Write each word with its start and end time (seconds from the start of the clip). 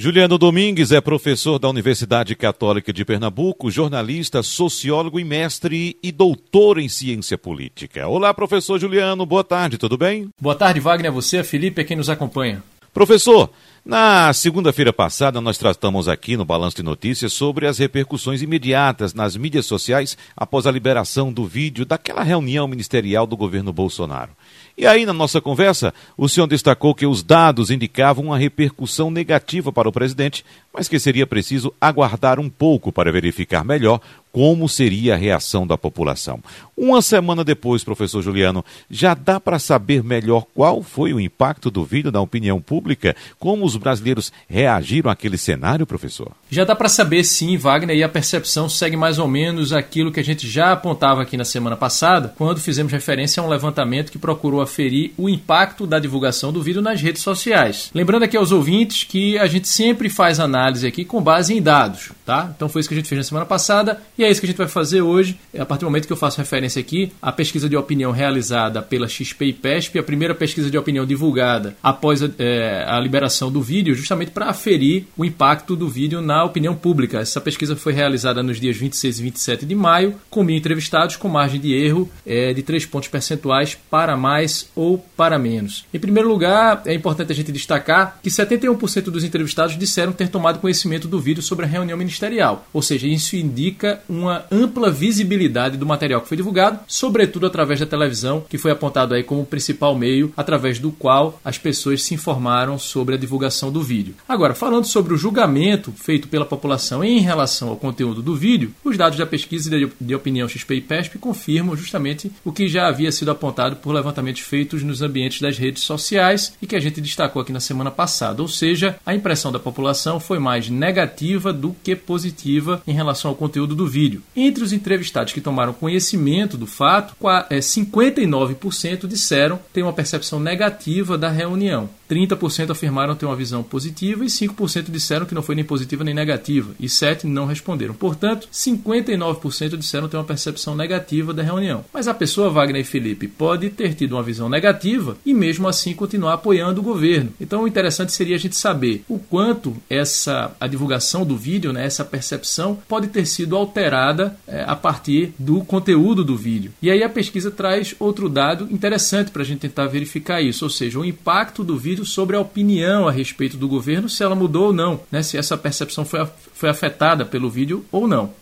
Juliano 0.00 0.38
Domingues 0.38 0.92
é 0.92 1.00
professor 1.00 1.58
da 1.58 1.68
Universidade 1.68 2.36
Católica 2.36 2.92
de 2.92 3.04
Pernambuco, 3.04 3.68
jornalista, 3.68 4.44
sociólogo 4.44 5.18
e 5.18 5.24
mestre 5.24 5.96
e 6.00 6.12
doutor 6.12 6.78
em 6.78 6.88
ciência 6.88 7.36
política. 7.36 8.06
Olá, 8.06 8.32
professor 8.32 8.78
Juliano, 8.78 9.26
boa 9.26 9.42
tarde, 9.42 9.76
tudo 9.76 9.98
bem? 9.98 10.28
Boa 10.40 10.54
tarde, 10.54 10.78
Wagner, 10.78 11.10
você, 11.10 11.42
Felipe, 11.42 11.80
é 11.80 11.84
quem 11.84 11.96
nos 11.96 12.08
acompanha. 12.08 12.62
Professor, 12.94 13.50
na 13.84 14.32
segunda-feira 14.32 14.92
passada, 14.92 15.40
nós 15.40 15.58
tratamos 15.58 16.06
aqui 16.06 16.36
no 16.36 16.44
Balanço 16.44 16.76
de 16.76 16.82
Notícias 16.84 17.32
sobre 17.32 17.66
as 17.66 17.78
repercussões 17.78 18.40
imediatas 18.40 19.12
nas 19.14 19.36
mídias 19.36 19.66
sociais 19.66 20.16
após 20.36 20.64
a 20.64 20.70
liberação 20.70 21.32
do 21.32 21.44
vídeo 21.44 21.84
daquela 21.84 22.22
reunião 22.22 22.68
ministerial 22.68 23.26
do 23.26 23.36
governo 23.36 23.72
Bolsonaro. 23.72 24.30
E 24.78 24.86
aí, 24.86 25.04
na 25.04 25.12
nossa 25.12 25.40
conversa, 25.40 25.92
o 26.16 26.28
senhor 26.28 26.46
destacou 26.46 26.94
que 26.94 27.04
os 27.04 27.20
dados 27.20 27.68
indicavam 27.68 28.26
uma 28.26 28.38
repercussão 28.38 29.10
negativa 29.10 29.72
para 29.72 29.88
o 29.88 29.92
presidente, 29.92 30.44
mas 30.72 30.88
que 30.88 31.00
seria 31.00 31.26
preciso 31.26 31.74
aguardar 31.80 32.38
um 32.38 32.48
pouco 32.48 32.92
para 32.92 33.10
verificar 33.10 33.64
melhor 33.64 34.00
como 34.30 34.68
seria 34.68 35.14
a 35.14 35.16
reação 35.16 35.66
da 35.66 35.76
população. 35.76 36.38
Uma 36.76 37.02
semana 37.02 37.42
depois, 37.42 37.82
professor 37.82 38.22
Juliano, 38.22 38.64
já 38.88 39.12
dá 39.12 39.40
para 39.40 39.58
saber 39.58 40.04
melhor 40.04 40.44
qual 40.54 40.80
foi 40.80 41.12
o 41.12 41.18
impacto 41.18 41.72
do 41.72 41.84
vídeo 41.84 42.12
na 42.12 42.20
opinião 42.20 42.60
pública? 42.60 43.16
Como 43.36 43.64
os 43.64 43.76
brasileiros 43.76 44.30
reagiram 44.48 45.10
àquele 45.10 45.36
cenário, 45.36 45.86
professor? 45.86 46.30
Já 46.48 46.64
dá 46.64 46.76
para 46.76 46.88
saber 46.88 47.24
sim, 47.24 47.56
Wagner, 47.56 47.96
e 47.96 48.02
a 48.04 48.08
percepção 48.08 48.68
segue 48.68 48.96
mais 48.96 49.18
ou 49.18 49.26
menos 49.26 49.72
aquilo 49.72 50.12
que 50.12 50.20
a 50.20 50.24
gente 50.24 50.48
já 50.48 50.72
apontava 50.72 51.22
aqui 51.22 51.36
na 51.36 51.44
semana 51.44 51.76
passada, 51.76 52.32
quando 52.36 52.60
fizemos 52.60 52.92
referência 52.92 53.42
a 53.42 53.46
um 53.46 53.48
levantamento 53.48 54.12
que 54.12 54.18
procurou 54.18 54.60
aferir 54.68 55.12
o 55.16 55.28
impacto 55.28 55.86
da 55.86 55.98
divulgação 55.98 56.52
do 56.52 56.62
vídeo 56.62 56.82
nas 56.82 57.00
redes 57.00 57.22
sociais. 57.22 57.90
Lembrando 57.94 58.22
aqui 58.22 58.36
aos 58.36 58.52
ouvintes 58.52 59.04
que 59.04 59.38
a 59.38 59.46
gente 59.46 59.66
sempre 59.66 60.08
faz 60.08 60.38
análise 60.38 60.86
aqui 60.86 61.04
com 61.04 61.20
base 61.20 61.54
em 61.54 61.62
dados, 61.62 62.10
tá? 62.24 62.52
Então 62.54 62.68
foi 62.68 62.80
isso 62.80 62.88
que 62.88 62.94
a 62.94 62.98
gente 62.98 63.08
fez 63.08 63.18
na 63.18 63.24
semana 63.24 63.46
passada 63.46 64.00
e 64.16 64.24
é 64.24 64.30
isso 64.30 64.40
que 64.40 64.46
a 64.46 64.50
gente 64.50 64.58
vai 64.58 64.68
fazer 64.68 65.02
hoje. 65.02 65.38
A 65.58 65.64
partir 65.64 65.80
do 65.80 65.86
momento 65.86 66.06
que 66.06 66.12
eu 66.12 66.16
faço 66.16 66.38
referência 66.38 66.80
aqui 66.80 67.12
à 67.20 67.32
pesquisa 67.32 67.68
de 67.68 67.76
opinião 67.76 68.12
realizada 68.12 68.82
pela 68.82 69.08
XP 69.08 69.46
e 69.46 69.52
PESP, 69.52 69.98
a 69.98 70.02
primeira 70.02 70.34
pesquisa 70.34 70.70
de 70.70 70.76
opinião 70.76 71.06
divulgada 71.06 71.76
após 71.82 72.22
a, 72.22 72.28
é, 72.38 72.84
a 72.86 73.00
liberação 73.00 73.50
do 73.50 73.62
vídeo, 73.62 73.94
justamente 73.94 74.30
para 74.30 74.50
aferir 74.50 75.06
o 75.16 75.24
impacto 75.24 75.74
do 75.74 75.88
vídeo 75.88 76.20
na 76.20 76.44
opinião 76.44 76.74
pública. 76.74 77.20
Essa 77.20 77.40
pesquisa 77.40 77.74
foi 77.74 77.92
realizada 77.92 78.42
nos 78.42 78.60
dias 78.60 78.76
26 78.76 79.18
e 79.18 79.22
27 79.22 79.66
de 79.66 79.74
maio, 79.74 80.14
com 80.28 80.42
mil 80.42 80.56
entrevistados, 80.56 81.16
com 81.16 81.28
margem 81.28 81.60
de 81.60 81.72
erro 81.74 82.08
é, 82.26 82.52
de 82.52 82.62
3 82.62 82.86
pontos 82.86 83.08
percentuais 83.08 83.78
para 83.90 84.16
mais 84.16 84.57
ou 84.74 84.98
para 85.16 85.38
menos. 85.38 85.84
Em 85.92 85.98
primeiro 85.98 86.28
lugar, 86.28 86.82
é 86.86 86.94
importante 86.94 87.32
a 87.32 87.34
gente 87.34 87.52
destacar 87.52 88.18
que 88.22 88.30
71% 88.30 89.04
dos 89.04 89.24
entrevistados 89.24 89.78
disseram 89.78 90.12
ter 90.12 90.28
tomado 90.28 90.58
conhecimento 90.58 91.08
do 91.08 91.20
vídeo 91.20 91.42
sobre 91.42 91.64
a 91.64 91.68
reunião 91.68 91.98
ministerial, 91.98 92.66
ou 92.72 92.82
seja, 92.82 93.06
isso 93.06 93.36
indica 93.36 94.00
uma 94.08 94.44
ampla 94.50 94.90
visibilidade 94.90 95.76
do 95.76 95.86
material 95.86 96.20
que 96.20 96.28
foi 96.28 96.36
divulgado, 96.36 96.80
sobretudo 96.86 97.46
através 97.46 97.80
da 97.80 97.86
televisão, 97.86 98.44
que 98.48 98.58
foi 98.58 98.70
apontado 98.70 99.14
aí 99.14 99.22
como 99.22 99.42
o 99.42 99.46
principal 99.46 99.96
meio 99.96 100.32
através 100.36 100.78
do 100.78 100.90
qual 100.90 101.40
as 101.44 101.58
pessoas 101.58 102.02
se 102.02 102.14
informaram 102.14 102.78
sobre 102.78 103.14
a 103.14 103.18
divulgação 103.18 103.70
do 103.70 103.82
vídeo. 103.82 104.14
Agora, 104.28 104.54
falando 104.54 104.84
sobre 104.84 105.14
o 105.14 105.18
julgamento 105.18 105.92
feito 105.92 106.28
pela 106.28 106.44
população 106.44 107.02
em 107.02 107.20
relação 107.20 107.68
ao 107.68 107.76
conteúdo 107.76 108.22
do 108.22 108.34
vídeo, 108.34 108.72
os 108.84 108.96
dados 108.96 109.18
da 109.18 109.26
pesquisa 109.26 109.70
de 110.00 110.14
opinião 110.14 110.48
XP 110.48 110.74
e 110.76 110.80
PESP 110.80 111.18
confirmam 111.18 111.76
justamente 111.76 112.30
o 112.44 112.52
que 112.52 112.68
já 112.68 112.88
havia 112.88 113.12
sido 113.12 113.30
apontado 113.30 113.76
por 113.76 113.92
feitos 114.38 114.82
nos 114.82 115.02
ambientes 115.02 115.40
das 115.40 115.58
redes 115.58 115.82
sociais 115.82 116.52
e 116.60 116.66
que 116.66 116.76
a 116.76 116.80
gente 116.80 117.00
destacou 117.00 117.42
aqui 117.42 117.52
na 117.52 117.60
semana 117.60 117.90
passada, 117.90 118.42
ou 118.42 118.48
seja, 118.48 118.96
a 119.04 119.14
impressão 119.14 119.52
da 119.52 119.58
população 119.58 120.20
foi 120.20 120.38
mais 120.38 120.68
negativa 120.68 121.52
do 121.52 121.74
que 121.82 121.94
positiva 121.94 122.82
em 122.86 122.92
relação 122.92 123.30
ao 123.30 123.36
conteúdo 123.36 123.74
do 123.74 123.86
vídeo. 123.86 124.22
Entre 124.34 124.62
os 124.62 124.72
entrevistados 124.72 125.32
que 125.32 125.40
tomaram 125.40 125.72
conhecimento 125.72 126.56
do 126.56 126.66
fato, 126.66 127.14
59% 127.20 129.04
é, 129.04 129.06
disseram 129.06 129.58
ter 129.72 129.82
uma 129.82 129.92
percepção 129.92 130.40
negativa 130.40 131.16
da 131.16 131.28
reunião. 131.28 131.88
30% 132.08 132.70
afirmaram 132.70 133.14
ter 133.14 133.26
uma 133.26 133.36
visão 133.36 133.62
positiva 133.62 134.24
e 134.24 134.28
5% 134.28 134.90
disseram 134.90 135.26
que 135.26 135.34
não 135.34 135.42
foi 135.42 135.54
nem 135.54 135.64
positiva 135.64 136.02
nem 136.02 136.14
negativa, 136.14 136.74
e 136.80 136.86
7% 136.86 137.24
não 137.24 137.46
responderam. 137.46 137.94
Portanto, 137.94 138.48
59% 138.52 139.76
disseram 139.76 140.08
ter 140.08 140.16
uma 140.16 140.24
percepção 140.24 140.74
negativa 140.74 141.34
da 141.34 141.42
reunião. 141.42 141.84
Mas 141.92 142.08
a 142.08 142.14
pessoa, 142.14 142.50
Wagner 142.50 142.80
e 142.80 142.84
Felipe, 142.84 143.28
pode 143.28 143.68
ter 143.70 143.94
tido 143.94 144.12
uma 144.12 144.22
visão 144.28 144.48
negativa 144.48 145.16
e 145.24 145.32
mesmo 145.32 145.66
assim 145.66 145.94
continuar 145.94 146.34
apoiando 146.34 146.80
o 146.80 146.84
governo. 146.84 147.32
Então, 147.40 147.62
o 147.62 147.68
interessante 147.68 148.12
seria 148.12 148.36
a 148.36 148.38
gente 148.38 148.54
saber 148.54 149.02
o 149.08 149.18
quanto 149.18 149.76
essa 149.88 150.54
a 150.60 150.66
divulgação 150.66 151.24
do 151.24 151.36
vídeo, 151.36 151.72
né, 151.72 151.84
essa 151.84 152.04
percepção, 152.04 152.78
pode 152.86 153.08
ter 153.08 153.26
sido 153.26 153.56
alterada 153.56 154.36
é, 154.46 154.62
a 154.66 154.76
partir 154.76 155.32
do 155.38 155.64
conteúdo 155.64 156.22
do 156.22 156.36
vídeo. 156.36 156.72
E 156.82 156.90
aí 156.90 157.02
a 157.02 157.08
pesquisa 157.08 157.50
traz 157.50 157.94
outro 157.98 158.28
dado 158.28 158.68
interessante 158.70 159.30
para 159.30 159.42
a 159.42 159.44
gente 159.44 159.60
tentar 159.60 159.86
verificar 159.86 160.42
isso, 160.42 160.64
ou 160.64 160.70
seja, 160.70 160.98
o 160.98 161.04
impacto 161.04 161.64
do 161.64 161.78
vídeo 161.78 162.04
sobre 162.04 162.36
a 162.36 162.40
opinião 162.40 163.08
a 163.08 163.12
respeito 163.12 163.56
do 163.56 163.66
governo, 163.66 164.08
se 164.08 164.22
ela 164.22 164.34
mudou 164.34 164.66
ou 164.66 164.72
não, 164.72 165.00
né? 165.10 165.22
se 165.22 165.38
essa 165.38 165.56
percepção 165.56 166.04
foi, 166.04 166.26
foi 166.52 166.68
afetada 166.68 167.24
pelo 167.24 167.48
vídeo 167.48 167.84
ou 167.90 168.06
não. 168.06 168.32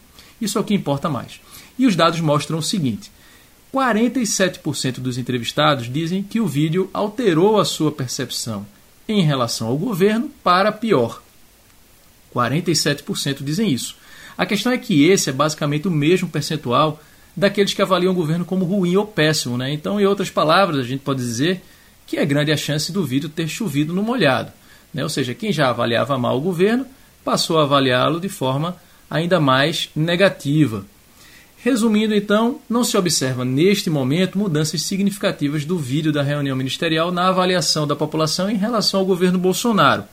Isso 0.40 0.58
é 0.58 0.60
o 0.60 0.64
que 0.64 0.74
importa 0.74 1.08
mais. 1.08 1.40
E 1.78 1.86
os 1.86 1.94
dados 1.94 2.20
mostram 2.20 2.58
o 2.58 2.62
seguinte: 2.62 3.10
47% 3.76 5.00
dos 5.00 5.18
entrevistados 5.18 5.92
dizem 5.92 6.22
que 6.22 6.40
o 6.40 6.46
vídeo 6.46 6.88
alterou 6.94 7.60
a 7.60 7.64
sua 7.64 7.92
percepção 7.92 8.66
em 9.06 9.22
relação 9.22 9.68
ao 9.68 9.76
governo 9.76 10.30
para 10.42 10.72
pior. 10.72 11.22
47% 12.34 13.44
dizem 13.44 13.70
isso. 13.70 13.96
A 14.36 14.46
questão 14.46 14.72
é 14.72 14.78
que 14.78 15.04
esse 15.04 15.28
é 15.28 15.32
basicamente 15.32 15.86
o 15.86 15.90
mesmo 15.90 16.26
percentual 16.26 17.02
daqueles 17.36 17.74
que 17.74 17.82
avaliam 17.82 18.12
o 18.12 18.16
governo 18.16 18.46
como 18.46 18.64
ruim 18.64 18.96
ou 18.96 19.06
péssimo. 19.06 19.58
Né? 19.58 19.72
Então, 19.72 20.00
em 20.00 20.06
outras 20.06 20.30
palavras, 20.30 20.78
a 20.80 20.88
gente 20.88 21.00
pode 21.00 21.20
dizer 21.20 21.62
que 22.06 22.16
é 22.16 22.24
grande 22.24 22.52
a 22.52 22.56
chance 22.56 22.90
do 22.90 23.04
vídeo 23.04 23.28
ter 23.28 23.46
chovido 23.46 23.92
no 23.92 24.02
molhado. 24.02 24.52
Né? 24.92 25.02
Ou 25.02 25.10
seja, 25.10 25.34
quem 25.34 25.52
já 25.52 25.68
avaliava 25.68 26.16
mal 26.16 26.38
o 26.38 26.42
governo 26.42 26.86
passou 27.22 27.58
a 27.58 27.64
avaliá-lo 27.64 28.20
de 28.20 28.28
forma 28.30 28.76
ainda 29.10 29.38
mais 29.38 29.90
negativa. 29.94 30.86
Resumindo, 31.66 32.14
então, 32.14 32.60
não 32.70 32.84
se 32.84 32.96
observa 32.96 33.44
neste 33.44 33.90
momento 33.90 34.38
mudanças 34.38 34.82
significativas 34.82 35.64
do 35.64 35.76
vídeo 35.76 36.12
da 36.12 36.22
reunião 36.22 36.56
ministerial 36.56 37.10
na 37.10 37.26
avaliação 37.26 37.88
da 37.88 37.96
população 37.96 38.48
em 38.48 38.54
relação 38.54 39.00
ao 39.00 39.06
governo 39.06 39.36
Bolsonaro. 39.36 40.04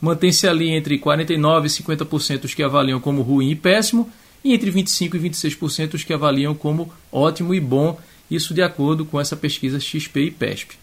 Mantém-se 0.00 0.48
ali 0.48 0.70
entre 0.70 0.98
49% 0.98 1.66
e 1.66 2.06
50% 2.06 2.44
os 2.44 2.54
que 2.54 2.62
avaliam 2.62 2.98
como 2.98 3.20
ruim 3.20 3.50
e 3.50 3.54
péssimo, 3.54 4.08
e 4.42 4.54
entre 4.54 4.72
25% 4.72 5.14
e 5.14 5.18
26% 5.28 5.92
os 5.92 6.04
que 6.04 6.14
avaliam 6.14 6.54
como 6.54 6.90
ótimo 7.12 7.52
e 7.52 7.60
bom, 7.60 8.00
isso 8.30 8.54
de 8.54 8.62
acordo 8.62 9.04
com 9.04 9.20
essa 9.20 9.36
pesquisa 9.36 9.78
XP 9.78 10.20
e 10.22 10.30
PESP 10.30 10.78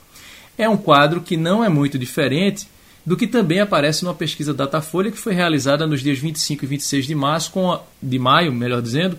é 0.56 0.70
um 0.70 0.78
quadro 0.78 1.22
que 1.22 1.36
não 1.36 1.64
é 1.64 1.70
muito 1.70 1.98
diferente 1.98 2.68
do 3.04 3.18
que 3.18 3.26
também 3.26 3.60
aparece 3.60 4.04
numa 4.04 4.14
pesquisa 4.14 4.54
Datafolha 4.54 5.10
que 5.10 5.18
foi 5.18 5.34
realizada 5.34 5.88
nos 5.88 6.04
dias 6.04 6.20
25 6.20 6.64
e 6.64 6.68
26 6.68 7.08
de 7.08 7.16
março, 7.16 7.52
com 7.52 7.72
a, 7.72 7.82
de 8.00 8.20
maio, 8.20 8.54
melhor 8.54 8.84
dizendo, 8.84 9.18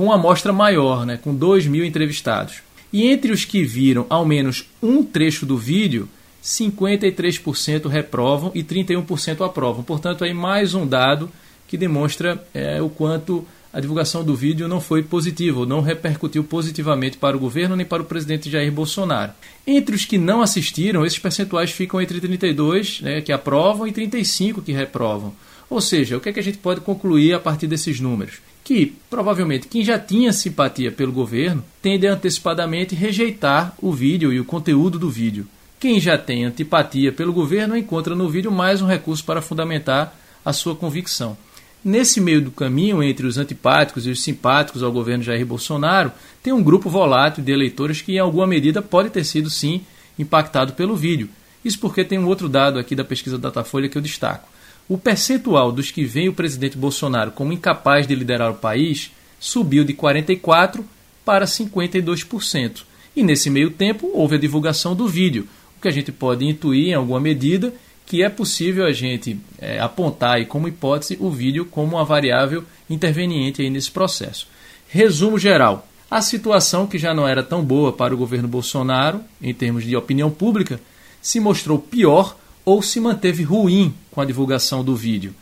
com 0.00 0.06
uma 0.06 0.14
amostra 0.14 0.50
maior, 0.50 1.04
né, 1.04 1.18
com 1.22 1.34
2 1.34 1.66
mil 1.66 1.84
entrevistados. 1.84 2.62
E 2.90 3.06
entre 3.06 3.32
os 3.32 3.44
que 3.44 3.62
viram 3.62 4.06
ao 4.08 4.24
menos 4.24 4.64
um 4.82 5.02
trecho 5.02 5.44
do 5.44 5.58
vídeo, 5.58 6.08
53% 6.42 7.86
reprovam 7.86 8.50
e 8.54 8.64
31% 8.64 9.44
aprovam. 9.44 9.84
Portanto, 9.84 10.24
aí 10.24 10.32
mais 10.32 10.72
um 10.72 10.86
dado 10.86 11.30
que 11.68 11.76
demonstra 11.76 12.42
é, 12.54 12.80
o 12.80 12.88
quanto 12.88 13.44
a 13.70 13.78
divulgação 13.78 14.24
do 14.24 14.34
vídeo 14.34 14.66
não 14.66 14.80
foi 14.80 15.02
positiva, 15.02 15.66
não 15.66 15.82
repercutiu 15.82 16.44
positivamente 16.44 17.18
para 17.18 17.36
o 17.36 17.40
governo 17.40 17.76
nem 17.76 17.84
para 17.84 18.00
o 18.00 18.06
presidente 18.06 18.48
Jair 18.48 18.72
Bolsonaro. 18.72 19.32
Entre 19.66 19.94
os 19.94 20.06
que 20.06 20.16
não 20.16 20.40
assistiram, 20.40 21.04
esses 21.04 21.18
percentuais 21.18 21.72
ficam 21.72 22.00
entre 22.00 22.18
32 22.18 23.02
né, 23.02 23.20
que 23.20 23.32
aprovam 23.32 23.86
e 23.86 23.92
35 23.92 24.62
que 24.62 24.72
reprovam. 24.72 25.34
Ou 25.68 25.82
seja, 25.82 26.16
o 26.16 26.20
que, 26.20 26.30
é 26.30 26.32
que 26.32 26.40
a 26.40 26.42
gente 26.42 26.56
pode 26.56 26.80
concluir 26.80 27.34
a 27.34 27.38
partir 27.38 27.66
desses 27.66 28.00
números? 28.00 28.38
Que 28.70 28.94
provavelmente 29.10 29.66
quem 29.66 29.82
já 29.82 29.98
tinha 29.98 30.32
simpatia 30.32 30.92
pelo 30.92 31.10
governo 31.10 31.64
tende 31.82 32.06
a 32.06 32.12
antecipadamente 32.12 32.94
rejeitar 32.94 33.74
o 33.82 33.92
vídeo 33.92 34.32
e 34.32 34.38
o 34.38 34.44
conteúdo 34.44 34.96
do 34.96 35.10
vídeo. 35.10 35.44
Quem 35.80 35.98
já 35.98 36.16
tem 36.16 36.44
antipatia 36.44 37.10
pelo 37.10 37.32
governo 37.32 37.76
encontra 37.76 38.14
no 38.14 38.30
vídeo 38.30 38.52
mais 38.52 38.80
um 38.80 38.86
recurso 38.86 39.24
para 39.24 39.42
fundamentar 39.42 40.16
a 40.44 40.52
sua 40.52 40.76
convicção. 40.76 41.36
Nesse 41.84 42.20
meio 42.20 42.40
do 42.40 42.52
caminho, 42.52 43.02
entre 43.02 43.26
os 43.26 43.38
antipáticos 43.38 44.06
e 44.06 44.10
os 44.10 44.22
simpáticos 44.22 44.84
ao 44.84 44.92
governo 44.92 45.24
Jair 45.24 45.44
Bolsonaro, 45.44 46.12
tem 46.40 46.52
um 46.52 46.62
grupo 46.62 46.88
volátil 46.88 47.42
de 47.42 47.50
eleitores 47.50 48.00
que, 48.00 48.12
em 48.12 48.18
alguma 48.20 48.46
medida, 48.46 48.80
pode 48.80 49.10
ter 49.10 49.24
sido, 49.24 49.50
sim, 49.50 49.80
impactado 50.16 50.74
pelo 50.74 50.94
vídeo. 50.94 51.28
Isso 51.64 51.80
porque 51.80 52.04
tem 52.04 52.20
um 52.20 52.28
outro 52.28 52.48
dado 52.48 52.78
aqui 52.78 52.94
da 52.94 53.02
pesquisa 53.02 53.36
Datafolha 53.36 53.88
que 53.88 53.98
eu 53.98 54.02
destaco. 54.02 54.48
O 54.90 54.98
percentual 54.98 55.70
dos 55.70 55.92
que 55.92 56.04
veem 56.04 56.28
o 56.28 56.32
presidente 56.32 56.76
Bolsonaro 56.76 57.30
como 57.30 57.52
incapaz 57.52 58.08
de 58.08 58.14
liderar 58.16 58.50
o 58.50 58.56
país 58.56 59.12
subiu 59.38 59.84
de 59.84 59.94
44% 59.94 60.82
para 61.24 61.44
52%. 61.44 62.82
E 63.14 63.22
nesse 63.22 63.48
meio 63.50 63.70
tempo 63.70 64.10
houve 64.12 64.34
a 64.34 64.38
divulgação 64.38 64.96
do 64.96 65.06
vídeo, 65.06 65.46
o 65.78 65.80
que 65.80 65.86
a 65.86 65.92
gente 65.92 66.10
pode 66.10 66.44
intuir, 66.44 66.88
em 66.88 66.94
alguma 66.94 67.20
medida, 67.20 67.72
que 68.04 68.20
é 68.24 68.28
possível 68.28 68.84
a 68.84 68.90
gente 68.90 69.38
é, 69.60 69.78
apontar 69.78 70.38
aí 70.38 70.44
como 70.44 70.66
hipótese 70.66 71.16
o 71.20 71.30
vídeo 71.30 71.64
como 71.66 71.94
uma 71.94 72.04
variável 72.04 72.64
interveniente 72.88 73.62
aí 73.62 73.70
nesse 73.70 73.92
processo. 73.92 74.48
Resumo 74.88 75.38
geral: 75.38 75.86
a 76.10 76.20
situação 76.20 76.88
que 76.88 76.98
já 76.98 77.14
não 77.14 77.28
era 77.28 77.44
tão 77.44 77.62
boa 77.62 77.92
para 77.92 78.12
o 78.12 78.18
governo 78.18 78.48
Bolsonaro, 78.48 79.20
em 79.40 79.54
termos 79.54 79.84
de 79.84 79.94
opinião 79.94 80.32
pública, 80.32 80.80
se 81.22 81.38
mostrou 81.38 81.78
pior 81.78 82.36
ou 82.70 82.82
se 82.82 83.00
manteve 83.00 83.42
ruim 83.42 83.92
com 84.12 84.20
a 84.20 84.24
divulgação 84.24 84.84
do 84.84 84.94
vídeo. 84.94 85.34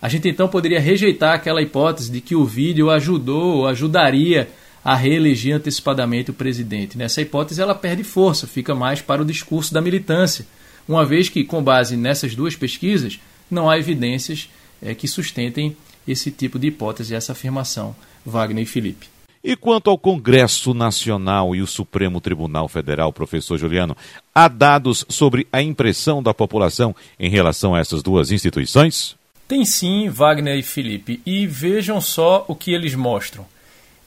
A 0.00 0.08
gente 0.08 0.28
então 0.28 0.46
poderia 0.46 0.78
rejeitar 0.78 1.34
aquela 1.34 1.60
hipótese 1.60 2.12
de 2.12 2.20
que 2.20 2.36
o 2.36 2.44
vídeo 2.44 2.90
ajudou 2.90 3.56
ou 3.56 3.66
ajudaria 3.66 4.48
a 4.84 4.94
reeleger 4.94 5.56
antecipadamente 5.56 6.30
o 6.30 6.34
presidente. 6.34 6.96
Nessa 6.96 7.20
hipótese 7.20 7.60
ela 7.60 7.74
perde 7.74 8.04
força, 8.04 8.46
fica 8.46 8.72
mais 8.72 9.02
para 9.02 9.20
o 9.20 9.24
discurso 9.24 9.74
da 9.74 9.80
militância, 9.80 10.46
uma 10.86 11.04
vez 11.04 11.28
que, 11.28 11.42
com 11.42 11.60
base 11.60 11.96
nessas 11.96 12.36
duas 12.36 12.54
pesquisas, 12.54 13.18
não 13.50 13.68
há 13.68 13.76
evidências 13.76 14.48
é, 14.80 14.94
que 14.94 15.08
sustentem 15.08 15.76
esse 16.06 16.30
tipo 16.30 16.56
de 16.56 16.68
hipótese, 16.68 17.16
essa 17.16 17.32
afirmação, 17.32 17.96
Wagner 18.24 18.62
e 18.62 18.66
Felipe. 18.66 19.08
E 19.46 19.54
quanto 19.54 19.88
ao 19.88 19.96
Congresso 19.96 20.74
Nacional 20.74 21.54
e 21.54 21.62
o 21.62 21.68
Supremo 21.68 22.20
Tribunal 22.20 22.66
Federal, 22.66 23.12
professor 23.12 23.56
Juliano, 23.56 23.96
há 24.34 24.48
dados 24.48 25.06
sobre 25.08 25.46
a 25.52 25.62
impressão 25.62 26.20
da 26.20 26.34
população 26.34 26.96
em 27.16 27.30
relação 27.30 27.72
a 27.72 27.78
essas 27.78 28.02
duas 28.02 28.32
instituições? 28.32 29.14
Tem 29.46 29.64
sim, 29.64 30.08
Wagner 30.08 30.58
e 30.58 30.64
Felipe, 30.64 31.22
e 31.24 31.46
vejam 31.46 32.00
só 32.00 32.44
o 32.48 32.56
que 32.56 32.72
eles 32.74 32.96
mostram. 32.96 33.46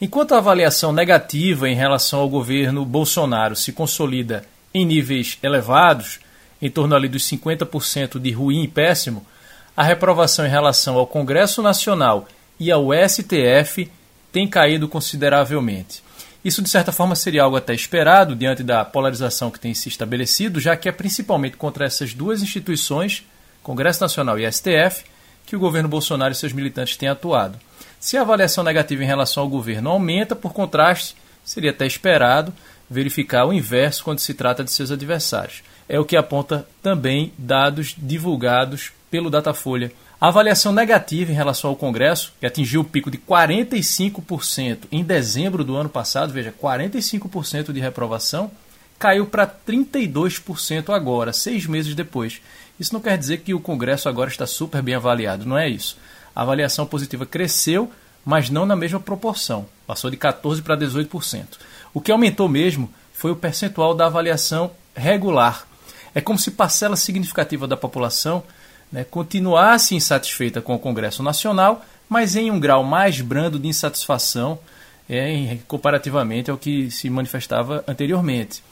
Enquanto 0.01 0.33
a 0.33 0.39
avaliação 0.39 0.91
negativa 0.91 1.69
em 1.69 1.73
relação 1.73 2.19
ao 2.19 2.27
governo 2.27 2.83
Bolsonaro 2.83 3.55
se 3.55 3.71
consolida 3.71 4.43
em 4.73 4.85
níveis 4.85 5.39
elevados, 5.41 6.19
em 6.61 6.69
torno 6.69 6.97
ali 6.97 7.07
dos 7.07 7.23
50% 7.23 8.19
de 8.19 8.31
ruim 8.31 8.63
e 8.63 8.67
péssimo, 8.67 9.25
a 9.75 9.83
reprovação 9.83 10.45
em 10.45 10.49
relação 10.49 10.97
ao 10.97 11.07
Congresso 11.07 11.61
Nacional 11.61 12.27
e 12.59 12.69
ao 12.69 12.89
STF 12.93 13.89
tem 14.31 14.47
caído 14.47 14.87
consideravelmente. 14.87 16.03
Isso, 16.43 16.61
de 16.61 16.69
certa 16.69 16.91
forma, 16.91 17.15
seria 17.15 17.43
algo 17.43 17.57
até 17.57 17.73
esperado 17.73 18.35
diante 18.35 18.63
da 18.63 18.85
polarização 18.85 19.51
que 19.51 19.59
tem 19.59 19.73
se 19.73 19.89
estabelecido, 19.89 20.59
já 20.59 20.75
que 20.77 20.87
é 20.87 20.91
principalmente 20.91 21.57
contra 21.57 21.85
essas 21.85 22.13
duas 22.13 22.41
instituições, 22.41 23.25
Congresso 23.61 24.01
Nacional 24.01 24.39
e 24.39 24.49
STF, 24.49 25.03
que 25.45 25.55
o 25.55 25.59
governo 25.59 25.89
Bolsonaro 25.89 26.31
e 26.31 26.35
seus 26.35 26.53
militantes 26.53 26.95
têm 26.95 27.09
atuado. 27.09 27.59
Se 27.99 28.15
a 28.15 28.21
avaliação 28.21 28.63
negativa 28.63 29.03
em 29.03 29.07
relação 29.07 29.43
ao 29.43 29.49
governo 29.49 29.89
aumenta, 29.89 30.35
por 30.35 30.53
contraste, 30.53 31.15
seria 31.43 31.71
até 31.71 31.85
esperado 31.85 32.53
verificar 32.89 33.45
o 33.45 33.53
inverso 33.53 34.03
quando 34.03 34.19
se 34.19 34.33
trata 34.33 34.63
de 34.63 34.71
seus 34.71 34.91
adversários. 34.91 35.61
É 35.87 35.99
o 35.99 36.05
que 36.05 36.15
aponta 36.15 36.65
também 36.81 37.33
dados 37.37 37.95
divulgados 37.97 38.91
pelo 39.11 39.29
Datafolha 39.29 39.91
a 40.21 40.27
avaliação 40.27 40.73
negativa 40.73 41.31
em 41.31 41.35
relação 41.35 41.69
ao 41.69 41.77
Congresso, 41.77 42.33
que 42.41 42.45
atingiu 42.45 42.81
o 42.81 42.85
pico 42.85 43.09
de 43.09 43.17
45% 43.17 44.79
em 44.91 45.01
dezembro 45.01 45.63
do 45.63 45.77
ano 45.77 45.87
passado, 45.87 46.33
veja, 46.33 46.53
45% 46.61 47.71
de 47.71 47.79
reprovação, 47.79 48.51
caiu 48.97 49.25
para 49.25 49.47
32% 49.47 50.93
agora, 50.93 51.31
seis 51.31 51.65
meses 51.65 51.95
depois. 51.95 52.41
Isso 52.77 52.93
não 52.93 52.99
quer 52.99 53.17
dizer 53.17 53.37
que 53.37 53.53
o 53.53 53.61
Congresso 53.61 54.09
agora 54.09 54.29
está 54.29 54.45
super 54.45 54.81
bem 54.81 54.95
avaliado, 54.95 55.45
não 55.45 55.57
é 55.57 55.69
isso. 55.69 55.97
A 56.35 56.41
avaliação 56.41 56.85
positiva 56.85 57.25
cresceu, 57.25 57.89
mas 58.25 58.49
não 58.49 58.65
na 58.65 58.75
mesma 58.75 58.99
proporção, 58.99 59.67
passou 59.87 60.11
de 60.11 60.17
14% 60.17 60.61
para 60.61 60.75
18%. 60.75 61.45
O 61.93 62.01
que 62.01 62.11
aumentou 62.11 62.49
mesmo 62.49 62.91
foi 63.13 63.31
o 63.31 63.37
percentual 63.37 63.95
da 63.95 64.07
avaliação 64.07 64.71
regular. 64.93 65.65
É 66.13 66.19
como 66.19 66.37
se 66.37 66.51
parcela 66.51 66.97
significativa 66.97 67.65
da 67.65 67.77
população 67.77 68.43
né, 68.91 69.03
continuasse 69.03 69.95
insatisfeita 69.95 70.61
com 70.61 70.75
o 70.75 70.79
Congresso 70.79 71.21
Nacional, 71.23 71.83
mas 72.07 72.35
em 72.35 72.49
um 72.49 72.59
grau 72.59 72.83
mais 72.83 73.21
brando 73.21 73.59
de 73.59 73.67
insatisfação 73.67 74.59
é, 75.07 75.31
em, 75.31 75.57
comparativamente 75.67 76.49
ao 76.51 76.57
que 76.57 76.89
se 76.89 77.09
manifestava 77.09 77.83
anteriormente. 77.87 78.63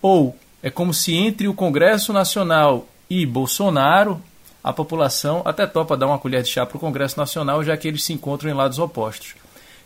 Ou 0.00 0.36
é 0.62 0.70
como 0.70 0.92
se 0.92 1.14
entre 1.14 1.48
o 1.48 1.54
Congresso 1.54 2.12
Nacional 2.12 2.86
e 3.08 3.24
Bolsonaro 3.26 4.20
a 4.62 4.72
população 4.72 5.42
até 5.44 5.66
topa 5.66 5.96
dar 5.96 6.06
uma 6.06 6.18
colher 6.18 6.42
de 6.42 6.50
chá 6.50 6.66
para 6.66 6.76
o 6.76 6.80
Congresso 6.80 7.18
Nacional, 7.18 7.64
já 7.64 7.76
que 7.76 7.88
eles 7.88 8.04
se 8.04 8.12
encontram 8.12 8.50
em 8.50 8.54
lados 8.54 8.78
opostos. 8.78 9.34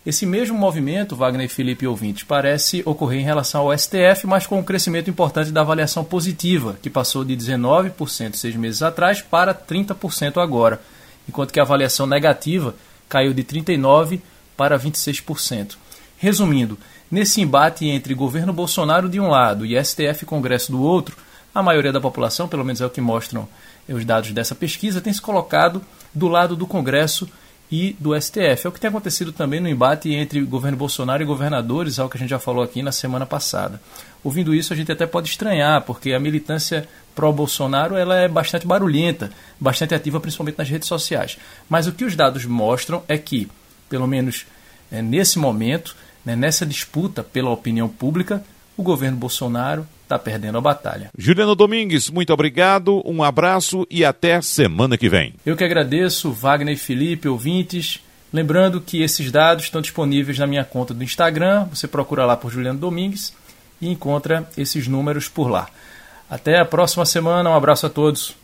Esse 0.06 0.26
mesmo 0.26 0.58
movimento, 0.58 1.16
Wagner 1.16 1.46
e 1.46 1.48
Felipe 1.48 1.86
ouvintes, 1.86 2.24
parece 2.24 2.82
ocorrer 2.84 3.20
em 3.20 3.24
relação 3.24 3.62
ao 3.62 3.78
STF, 3.78 4.26
mas 4.26 4.46
com 4.46 4.58
um 4.58 4.62
crescimento 4.62 5.08
importante 5.08 5.50
da 5.50 5.62
avaliação 5.62 6.04
positiva, 6.04 6.76
que 6.82 6.90
passou 6.90 7.24
de 7.24 7.34
19% 7.34 8.34
seis 8.34 8.54
meses 8.54 8.82
atrás 8.82 9.22
para 9.22 9.54
30% 9.54 10.42
agora, 10.42 10.78
enquanto 11.26 11.52
que 11.52 11.58
a 11.58 11.62
avaliação 11.62 12.06
negativa 12.06 12.74
caiu 13.08 13.32
de 13.32 13.42
39% 13.42 14.20
para 14.54 14.78
26%. 14.78 15.76
Resumindo, 16.18 16.78
nesse 17.10 17.40
embate 17.40 17.86
entre 17.86 18.12
governo 18.12 18.52
Bolsonaro 18.52 19.08
de 19.08 19.18
um 19.18 19.28
lado 19.28 19.64
e 19.64 19.82
STF 19.82 20.26
Congresso 20.26 20.70
do 20.70 20.82
outro, 20.82 21.16
a 21.54 21.62
maioria 21.62 21.92
da 21.92 22.00
população, 22.00 22.46
pelo 22.46 22.64
menos 22.64 22.82
é 22.82 22.86
o 22.86 22.90
que 22.90 23.00
mostram 23.00 23.48
os 23.88 24.04
dados 24.04 24.32
dessa 24.32 24.54
pesquisa, 24.54 25.00
tem 25.00 25.12
se 25.14 25.22
colocado 25.22 25.80
do 26.12 26.28
lado 26.28 26.54
do 26.54 26.66
Congresso 26.66 27.26
e 27.70 27.96
do 27.98 28.18
STF. 28.20 28.66
É 28.66 28.68
o 28.68 28.72
que 28.72 28.80
tem 28.80 28.88
acontecido 28.88 29.32
também 29.32 29.60
no 29.60 29.68
embate 29.68 30.12
entre 30.12 30.40
o 30.40 30.46
governo 30.46 30.76
Bolsonaro 30.76 31.22
e 31.22 31.26
governadores, 31.26 31.98
algo 31.98 32.10
que 32.10 32.16
a 32.16 32.20
gente 32.20 32.30
já 32.30 32.38
falou 32.38 32.62
aqui 32.62 32.82
na 32.82 32.92
semana 32.92 33.26
passada. 33.26 33.80
Ouvindo 34.22 34.54
isso, 34.54 34.72
a 34.72 34.76
gente 34.76 34.92
até 34.92 35.06
pode 35.06 35.28
estranhar, 35.28 35.82
porque 35.82 36.12
a 36.12 36.20
militância 36.20 36.88
pró-Bolsonaro 37.14 37.96
ela 37.96 38.16
é 38.16 38.28
bastante 38.28 38.66
barulhenta, 38.66 39.30
bastante 39.58 39.94
ativa, 39.94 40.20
principalmente 40.20 40.58
nas 40.58 40.68
redes 40.68 40.88
sociais. 40.88 41.38
Mas 41.68 41.86
o 41.86 41.92
que 41.92 42.04
os 42.04 42.16
dados 42.16 42.44
mostram 42.44 43.02
é 43.08 43.18
que, 43.18 43.48
pelo 43.88 44.06
menos 44.06 44.46
é, 44.90 45.02
nesse 45.02 45.38
momento, 45.38 45.96
né, 46.24 46.34
nessa 46.34 46.64
disputa 46.64 47.22
pela 47.22 47.50
opinião 47.50 47.88
pública, 47.88 48.44
o 48.76 48.82
governo 48.82 49.16
Bolsonaro 49.16 49.86
está 50.02 50.18
perdendo 50.18 50.58
a 50.58 50.60
batalha. 50.60 51.10
Juliano 51.16 51.54
Domingues, 51.54 52.10
muito 52.10 52.32
obrigado, 52.32 53.02
um 53.04 53.22
abraço 53.22 53.86
e 53.90 54.04
até 54.04 54.40
semana 54.40 54.96
que 54.96 55.08
vem. 55.08 55.34
Eu 55.44 55.56
que 55.56 55.64
agradeço, 55.64 56.30
Wagner 56.32 56.74
e 56.74 56.78
Felipe, 56.78 57.28
ouvintes. 57.28 58.00
Lembrando 58.32 58.80
que 58.80 59.02
esses 59.02 59.30
dados 59.30 59.64
estão 59.64 59.80
disponíveis 59.80 60.38
na 60.38 60.46
minha 60.46 60.64
conta 60.64 60.92
do 60.92 61.04
Instagram, 61.04 61.66
você 61.72 61.86
procura 61.86 62.26
lá 62.26 62.36
por 62.36 62.50
Juliano 62.50 62.78
Domingues 62.78 63.32
e 63.80 63.88
encontra 63.88 64.48
esses 64.56 64.88
números 64.88 65.28
por 65.28 65.48
lá. 65.48 65.68
Até 66.28 66.58
a 66.58 66.64
próxima 66.64 67.04
semana, 67.04 67.50
um 67.50 67.54
abraço 67.54 67.86
a 67.86 67.90
todos. 67.90 68.34